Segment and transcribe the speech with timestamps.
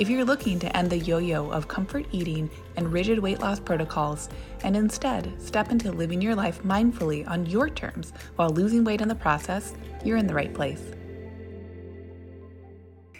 [0.00, 3.60] If you're looking to end the yo yo of comfort eating and rigid weight loss
[3.60, 4.30] protocols
[4.62, 9.08] and instead step into living your life mindfully on your terms while losing weight in
[9.08, 10.80] the process, you're in the right place.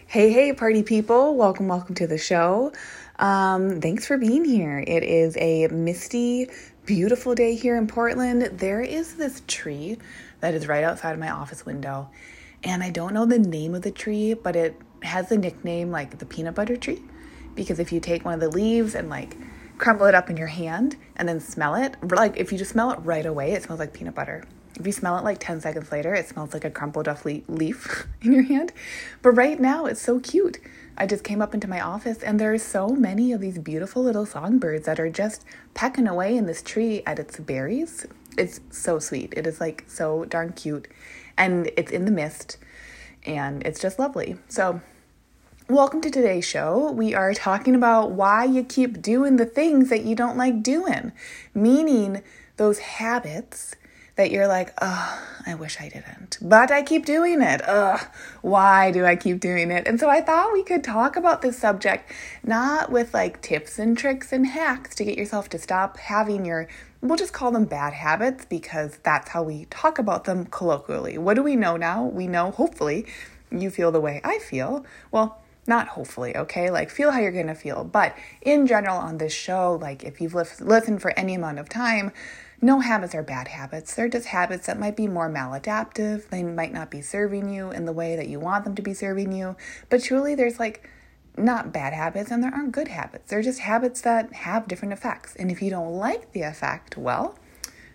[0.06, 1.36] Hey, hey, party people.
[1.36, 2.72] Welcome, welcome to the show.
[3.19, 4.83] Um, thanks for being here.
[4.86, 6.48] It is a misty,
[6.86, 8.58] beautiful day here in Portland.
[8.58, 9.98] There is this tree
[10.41, 12.08] that is right outside of my office window,
[12.64, 16.18] and I don't know the name of the tree, but it has the nickname like
[16.18, 17.02] the peanut butter tree
[17.54, 19.36] because if you take one of the leaves and like
[19.78, 22.91] crumble it up in your hand and then smell it, like if you just smell
[22.91, 24.44] it right away, it smells like peanut butter.
[24.78, 28.06] If you smell it like 10 seconds later, it smells like a crumpled up leaf
[28.22, 28.72] in your hand.
[29.20, 30.58] But right now, it's so cute.
[30.97, 34.03] I just came up into my office and there are so many of these beautiful
[34.03, 35.44] little songbirds that are just
[35.75, 38.06] pecking away in this tree at its berries.
[38.38, 39.34] It's so sweet.
[39.36, 40.88] It is like so darn cute.
[41.36, 42.58] And it's in the mist
[43.25, 44.36] and it's just lovely.
[44.48, 44.80] So,
[45.70, 46.90] welcome to today's show.
[46.90, 51.12] We are talking about why you keep doing the things that you don't like doing,
[51.54, 52.22] meaning
[52.56, 53.76] those habits
[54.16, 57.62] that you're like, oh, I wish I didn't, but I keep doing it.
[57.68, 58.00] Ugh,
[58.42, 59.86] why do I keep doing it?
[59.86, 62.10] And so I thought we could talk about this subject,
[62.42, 66.66] not with like tips and tricks and hacks to get yourself to stop having your
[67.00, 71.16] we'll just call them bad habits because that's how we talk about them colloquially.
[71.16, 72.04] What do we know now?
[72.04, 73.06] We know, hopefully,
[73.52, 74.84] you feel the way I feel.
[75.12, 76.68] Well, not hopefully, okay?
[76.68, 77.84] Like, feel how you're gonna feel.
[77.84, 82.12] But in general, on this show, like, if you've listened for any amount of time,
[82.60, 83.94] no habits are bad habits.
[83.94, 86.28] They're just habits that might be more maladaptive.
[86.28, 88.92] They might not be serving you in the way that you want them to be
[88.92, 89.56] serving you.
[89.88, 90.86] But truly, there's like
[91.38, 93.30] not bad habits and there aren't good habits.
[93.30, 95.34] They're just habits that have different effects.
[95.36, 97.38] And if you don't like the effect, well,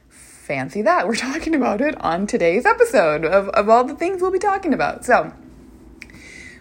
[0.09, 1.07] fancy that.
[1.07, 4.73] We're talking about it on today's episode of, of all the things we'll be talking
[4.73, 5.05] about.
[5.05, 5.31] So,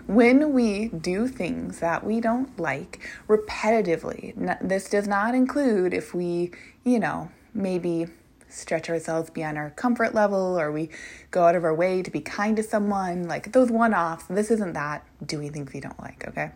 [0.06, 6.50] when we do things that we don't like repetitively, this does not include if we,
[6.84, 8.06] you know, maybe
[8.48, 10.88] stretch ourselves beyond our comfort level or we
[11.30, 14.26] go out of our way to be kind to someone, like those one offs.
[14.28, 16.52] This isn't that doing things we don't like, okay?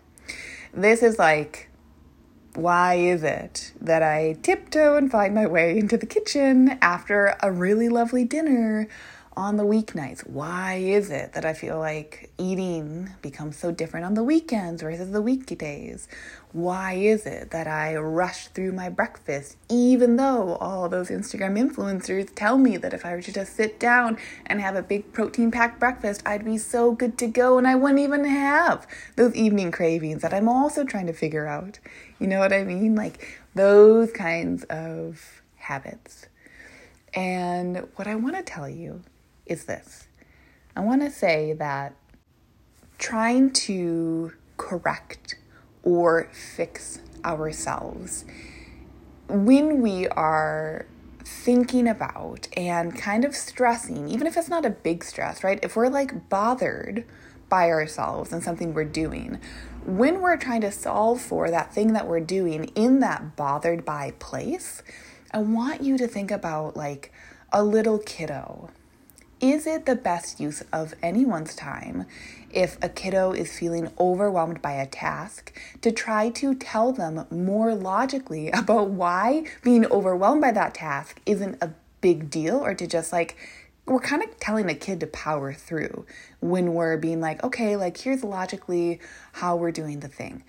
[0.72, 1.70] This is like,
[2.54, 7.50] why is it that I tiptoe and find my way into the kitchen after a
[7.50, 8.88] really lovely dinner
[9.38, 10.28] on the weeknights?
[10.28, 15.12] Why is it that I feel like eating becomes so different on the weekends versus
[15.12, 16.08] the weekdays?
[16.50, 22.34] Why is it that I rush through my breakfast even though all those Instagram influencers
[22.34, 25.52] tell me that if I were to just sit down and have a big protein
[25.52, 29.70] packed breakfast, I'd be so good to go and I wouldn't even have those evening
[29.70, 31.78] cravings that I'm also trying to figure out?
[32.18, 32.96] You know what I mean?
[32.96, 36.26] Like those kinds of habits.
[37.14, 39.04] And what I want to tell you
[39.48, 40.06] is this
[40.76, 41.94] I want to say that
[42.98, 45.36] trying to correct
[45.82, 48.24] or fix ourselves
[49.28, 50.86] when we are
[51.24, 55.58] thinking about and kind of stressing, even if it's not a big stress, right?
[55.62, 57.04] If we're like bothered
[57.48, 59.38] by ourselves and something we're doing,
[59.84, 64.12] when we're trying to solve for that thing that we're doing in that bothered by
[64.18, 64.82] place,
[65.30, 67.12] I want you to think about like
[67.52, 68.70] a little kiddo
[69.40, 72.06] is it the best use of anyone's time
[72.50, 77.74] if a kiddo is feeling overwhelmed by a task to try to tell them more
[77.74, 83.12] logically about why being overwhelmed by that task isn't a big deal or to just
[83.12, 83.36] like
[83.86, 86.04] we're kind of telling a kid to power through
[86.40, 89.00] when we're being like okay like here's logically
[89.32, 90.42] how we're doing the thing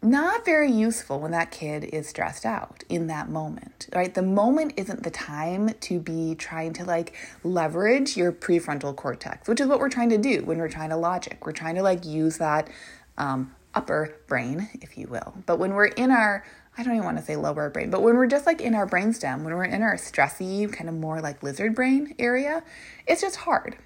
[0.00, 4.14] not very useful when that kid is stressed out in that moment, right?
[4.14, 9.60] The moment isn't the time to be trying to like leverage your prefrontal cortex, which
[9.60, 11.44] is what we're trying to do when we're trying to logic.
[11.44, 12.68] We're trying to like use that
[13.16, 15.34] um, upper brain, if you will.
[15.46, 16.44] But when we're in our,
[16.76, 18.86] I don't even want to say lower brain, but when we're just like in our
[18.86, 22.62] brainstem, when we're in our stressy, kind of more like lizard brain area,
[23.08, 23.76] it's just hard.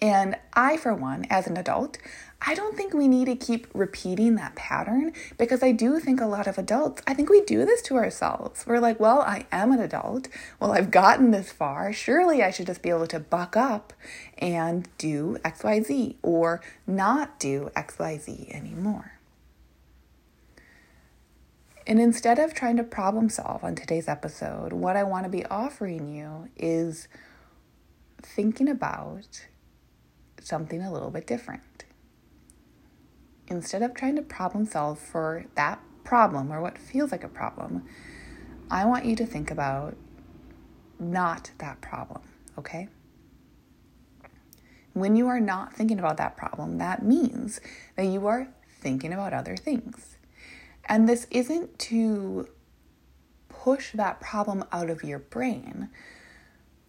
[0.00, 1.96] And I, for one, as an adult,
[2.42, 6.26] I don't think we need to keep repeating that pattern because I do think a
[6.26, 8.66] lot of adults, I think we do this to ourselves.
[8.66, 10.28] We're like, well, I am an adult.
[10.60, 11.92] Well, I've gotten this far.
[11.92, 13.92] Surely I should just be able to buck up
[14.36, 19.12] and do XYZ or not do XYZ anymore.
[21.86, 25.46] And instead of trying to problem solve on today's episode, what I want to be
[25.46, 27.06] offering you is
[28.20, 29.46] thinking about
[30.40, 31.75] something a little bit different.
[33.48, 37.84] Instead of trying to problem solve for that problem or what feels like a problem,
[38.70, 39.96] I want you to think about
[40.98, 42.22] not that problem,
[42.58, 42.88] okay?
[44.92, 47.60] When you are not thinking about that problem, that means
[47.96, 48.48] that you are
[48.80, 50.16] thinking about other things.
[50.86, 52.48] And this isn't to
[53.48, 55.90] push that problem out of your brain.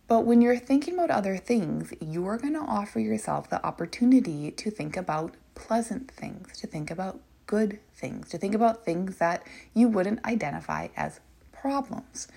[0.07, 4.71] But when you're thinking about other things, you're going to offer yourself the opportunity to
[4.71, 9.43] think about pleasant things, to think about good things, to think about things that
[9.73, 11.19] you wouldn't identify as
[11.51, 12.27] problems.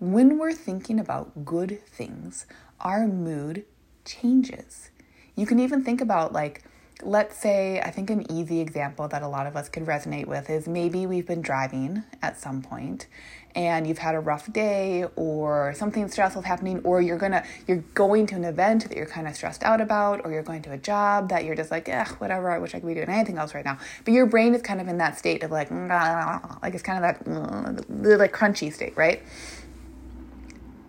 [0.00, 2.46] When we're thinking about good things,
[2.80, 3.64] our mood
[4.04, 4.90] changes.
[5.36, 6.64] You can even think about, like,
[7.02, 10.50] let's say, I think an easy example that a lot of us could resonate with
[10.50, 13.06] is maybe we've been driving at some point
[13.54, 18.26] and you've had a rough day or something stressful happening or you're gonna you're going
[18.26, 20.78] to an event that you're kind of stressed out about or you're going to a
[20.78, 23.54] job that you're just like eh whatever i wish i could be doing anything else
[23.54, 23.78] right now.
[24.04, 27.24] But your brain is kind of in that state of like like it's kind of
[27.24, 29.22] that like crunchy state right?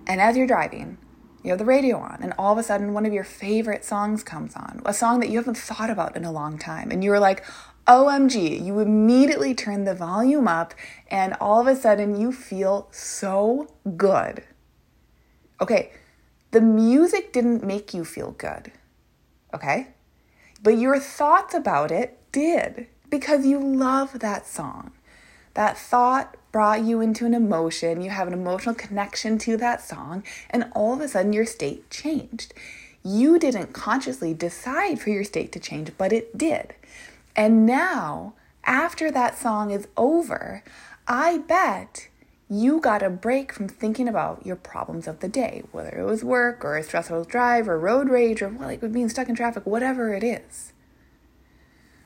[0.07, 0.97] And as you're driving
[1.45, 4.23] you have the radio on, and all of a sudden one of your favorite songs
[4.23, 7.19] comes on, a song that you haven't thought about in a long time, and you're
[7.19, 7.45] like,
[7.87, 10.73] OMG, you immediately turn the volume up,
[11.09, 14.43] and all of a sudden you feel so good.
[15.61, 15.91] Okay,
[16.49, 18.71] the music didn't make you feel good,
[19.53, 19.89] okay?
[20.63, 24.91] But your thoughts about it did because you love that song.
[25.53, 30.23] That thought brought you into an emotion, you have an emotional connection to that song,
[30.49, 32.53] and all of a sudden your state changed.
[33.03, 36.73] You didn't consciously decide for your state to change, but it did.
[37.35, 38.33] And now,
[38.63, 40.63] after that song is over,
[41.07, 42.09] I bet
[42.49, 46.23] you got a break from thinking about your problems of the day, whether it was
[46.23, 49.65] work or a stressful drive or road rage or well, like being stuck in traffic,
[49.65, 50.71] whatever it is.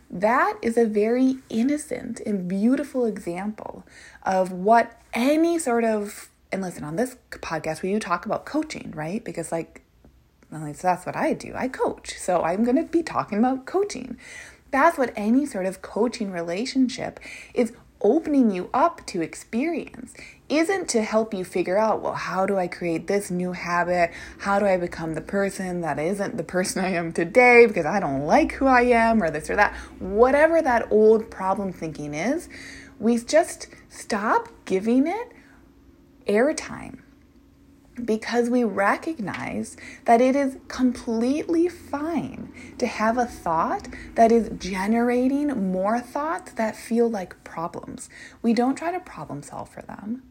[0.09, 3.85] That is a very innocent and beautiful example
[4.23, 8.91] of what any sort of, and listen, on this podcast, we do talk about coaching,
[8.95, 9.23] right?
[9.23, 9.83] Because, like,
[10.51, 11.53] at least that's what I do.
[11.55, 12.17] I coach.
[12.17, 14.17] So I'm going to be talking about coaching.
[14.71, 17.19] That's what any sort of coaching relationship
[17.53, 20.13] is opening you up to experience
[20.47, 24.11] isn't to help you figure out, well, how do I create this new habit?
[24.39, 27.99] How do I become the person that isn't the person I am today because I
[27.99, 29.75] don't like who I am or this or that?
[29.99, 32.49] Whatever that old problem thinking is,
[32.99, 35.31] we just stop giving it
[36.27, 36.99] airtime
[38.05, 45.71] because we recognize that it is completely fine to have a thought that is generating
[45.71, 48.09] more thoughts that feel like problems.
[48.41, 50.23] We don't try to problem solve for them.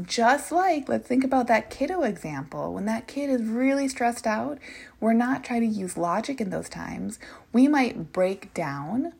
[0.00, 2.72] Just like, let's think about that kiddo example.
[2.72, 4.58] When that kid is really stressed out,
[4.98, 7.18] we're not trying to use logic in those times.
[7.52, 9.12] We might break down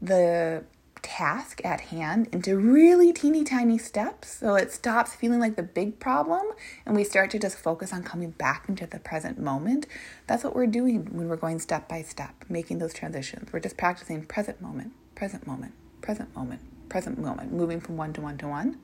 [0.00, 0.64] the
[1.02, 5.98] task at hand into really teeny tiny steps so it stops feeling like the big
[5.98, 6.46] problem
[6.86, 9.86] and we start to just focus on coming back into the present moment.
[10.26, 13.52] That's what we're doing when we're going step by step, making those transitions.
[13.52, 18.20] We're just practicing present moment, present moment, present moment, present moment, moving from one to
[18.20, 18.78] one to one.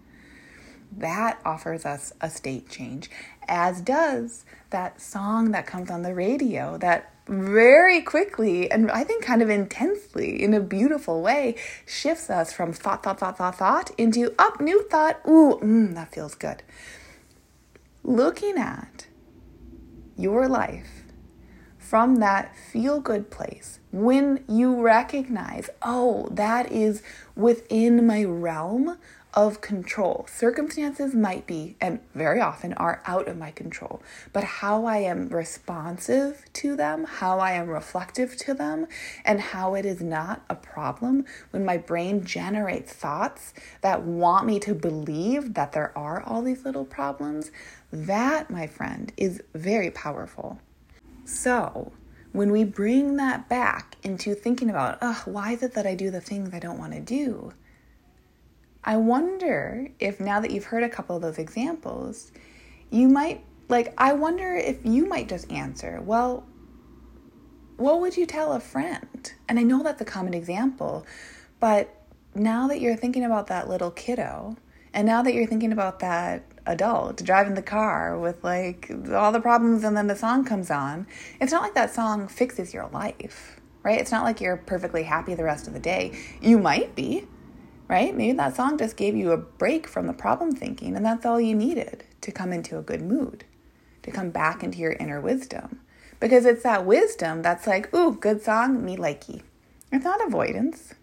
[0.97, 3.11] That offers us a state change,
[3.49, 9.25] as does that song that comes on the radio that very quickly and I think
[9.25, 11.57] kind of intensely in a beautiful way
[11.87, 15.21] shifts us from thought, thought, thought, thought, thought into up, new thought.
[15.27, 16.63] Ooh, mm, that feels good.
[18.03, 19.07] Looking at
[20.17, 21.05] your life
[21.79, 27.03] from that feel good place when you recognize, oh, that is
[27.37, 28.99] within my realm
[29.35, 30.27] of control.
[30.31, 34.01] Circumstances might be, and very often are, out of my control,
[34.33, 38.87] but how I am responsive to them, how I am reflective to them,
[39.25, 44.61] and how it is not a problem when my brain generates thoughts that want me
[44.61, 47.51] to believe that there are all these little problems,
[47.93, 50.61] that, my friend, is very powerful.
[51.25, 51.93] So,
[52.33, 56.11] when we bring that back into thinking about, oh, why is it that I do
[56.11, 57.53] the things I don't want to do?
[58.85, 62.33] I wonder if now that you've heard a couple of those examples,
[62.91, 66.47] you might like, I wonder if you might just answer, well,
[67.77, 69.33] what would you tell a friend?
[69.49, 71.07] And I know that's a common example,
[71.61, 72.03] but
[72.35, 74.57] now that you're thinking about that little kiddo,
[74.93, 79.41] and now that you're thinking about that adult driving the car with like all the
[79.41, 81.07] problems, and then the song comes on,
[81.41, 83.99] it's not like that song fixes your life, right?
[83.99, 86.17] It's not like you're perfectly happy the rest of the day.
[86.41, 87.27] You might be,
[87.95, 88.17] right?
[88.17, 91.41] Maybe that song just gave you a break from the problem thinking, and that's all
[91.41, 93.45] you needed to come into a good mood,
[94.03, 95.79] to come back into your inner wisdom.
[96.19, 99.43] Because it's that wisdom that's like, ooh, good song, me likey.
[99.93, 100.95] It's not avoidance,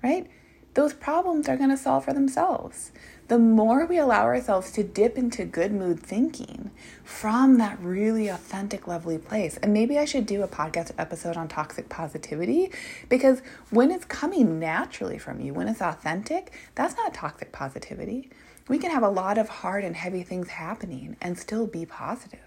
[0.00, 0.30] right?
[0.74, 2.92] Those problems are going to solve for themselves.
[3.28, 6.70] The more we allow ourselves to dip into good mood thinking
[7.02, 9.56] from that really authentic, lovely place.
[9.58, 12.70] And maybe I should do a podcast episode on toxic positivity
[13.08, 18.30] because when it's coming naturally from you, when it's authentic, that's not toxic positivity.
[18.68, 22.40] We can have a lot of hard and heavy things happening and still be positive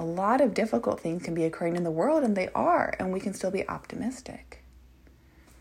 [0.00, 3.12] a lot of difficult things can be occurring in the world, and they are, and
[3.12, 4.64] we can still be optimistic.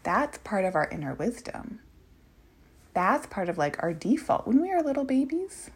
[0.03, 1.81] That's part of our inner wisdom.
[2.93, 4.48] That's part of like our default.
[4.48, 5.69] When we are little babies,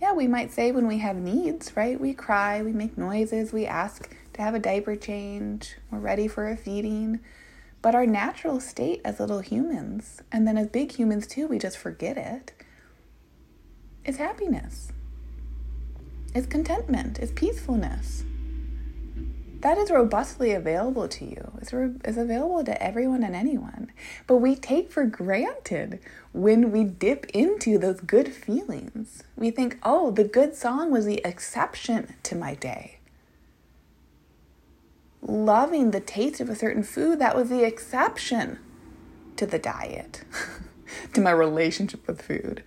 [0.00, 2.00] yeah, we might say when we have needs, right?
[2.00, 6.48] We cry, we make noises, we ask to have a diaper change, we're ready for
[6.48, 7.20] a feeding.
[7.80, 11.78] But our natural state as little humans, and then as big humans too, we just
[11.78, 12.52] forget it,
[14.04, 14.92] is happiness
[16.36, 18.22] is contentment, is peacefulness.
[19.66, 21.50] That is robustly available to you.
[21.60, 23.90] It's, re- it's available to everyone and anyone.
[24.28, 25.98] But we take for granted
[26.30, 29.24] when we dip into those good feelings.
[29.34, 33.00] We think, oh, the good song was the exception to my day.
[35.20, 38.60] Loving the taste of a certain food, that was the exception
[39.34, 40.22] to the diet,
[41.12, 42.62] to my relationship with food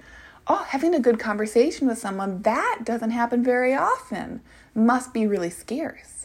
[0.52, 4.42] oh, having a good conversation with someone, that doesn't happen very often.
[4.74, 6.19] Must be really scarce.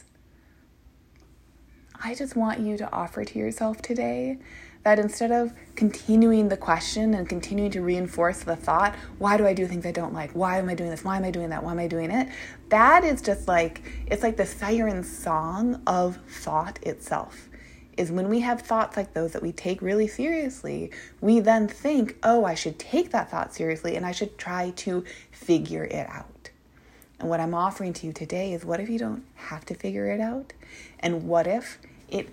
[2.05, 4.37] I just want you to offer to yourself today
[4.83, 9.55] that instead of continuing the question and continuing to reinforce the thought, why do I
[9.55, 10.29] do things I don't like?
[10.33, 11.03] Why am I doing this?
[11.03, 11.63] Why am I doing that?
[11.63, 12.29] Why am I doing it?
[12.69, 17.49] That is just like, it's like the siren song of thought itself
[17.97, 22.17] is when we have thoughts like those that we take really seriously, we then think,
[22.21, 26.51] oh, I should take that thought seriously and I should try to figure it out.
[27.19, 30.05] And what I'm offering to you today is what if you don't have to figure
[30.11, 30.53] it out?
[30.99, 32.29] And what if it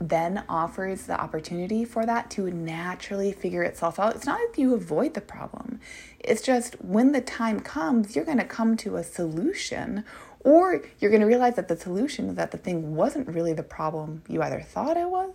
[0.00, 4.16] then offers the opportunity for that to naturally figure itself out?
[4.16, 5.80] It's not like you avoid the problem,
[6.18, 10.04] it's just when the time comes, you're going to come to a solution
[10.40, 13.62] or you're going to realize that the solution is that the thing wasn't really the
[13.62, 15.34] problem you either thought it was,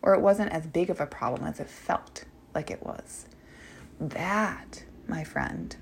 [0.00, 2.24] or it wasn't as big of a problem as it felt
[2.54, 3.26] like it was.
[4.00, 5.76] That, my friend,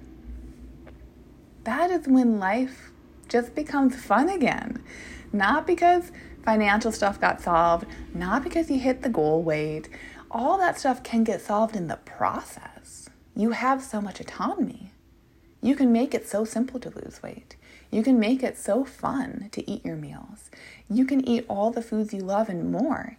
[1.62, 2.90] that is when life
[3.28, 4.82] just becomes fun again.
[5.32, 6.11] Not because
[6.45, 9.89] financial stuff got solved, not because you hit the goal weight.
[10.31, 13.09] All that stuff can get solved in the process.
[13.35, 14.93] You have so much autonomy.
[15.63, 17.57] You can make it so simple to lose weight.
[17.91, 20.51] You can make it so fun to eat your meals.
[20.91, 23.17] You can eat all the foods you love and more.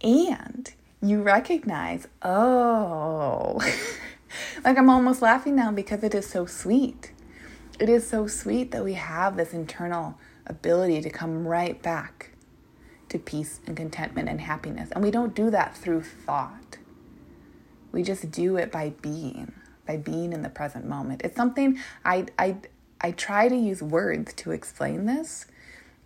[0.00, 3.60] And you recognize, oh,
[4.64, 7.12] like I'm almost laughing now because it is so sweet.
[7.78, 12.30] It is so sweet that we have this internal ability to come right back
[13.14, 14.90] to peace and contentment and happiness.
[14.90, 16.78] And we don't do that through thought.
[17.92, 19.52] We just do it by being,
[19.86, 21.22] by being in the present moment.
[21.22, 22.56] It's something I, I,
[23.00, 25.46] I try to use words to explain this,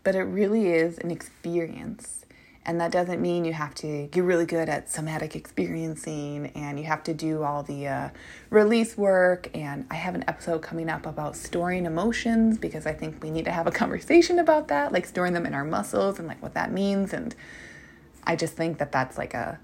[0.05, 2.27] but it really is an experience.
[2.68, 6.84] And that doesn't mean you have to get really good at somatic experiencing and you
[6.84, 8.08] have to do all the uh,
[8.50, 9.48] release work.
[9.54, 13.46] And I have an episode coming up about storing emotions because I think we need
[13.46, 16.52] to have a conversation about that, like storing them in our muscles and like what
[16.54, 17.14] that means.
[17.14, 17.34] And
[18.25, 19.58] I just think that that's like a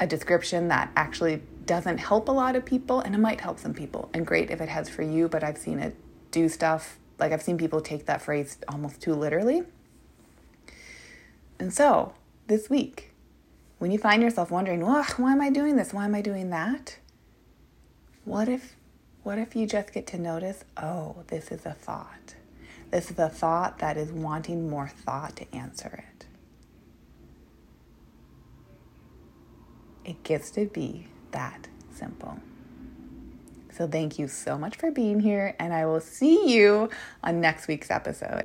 [0.00, 3.72] a description that actually doesn't help a lot of people and it might help some
[3.74, 5.96] people and great if it has for you but i've seen it
[6.30, 9.62] do stuff like i've seen people take that phrase almost too literally
[11.58, 12.14] and so
[12.46, 13.12] this week
[13.78, 16.50] when you find yourself wondering well, why am i doing this why am i doing
[16.50, 16.98] that
[18.24, 18.76] what if
[19.22, 22.34] what if you just get to notice oh this is a thought
[22.90, 26.26] this is a thought that is wanting more thought to answer it
[30.06, 32.38] it gets to be that simple.
[33.72, 36.88] So, thank you so much for being here, and I will see you
[37.22, 38.44] on next week's episode.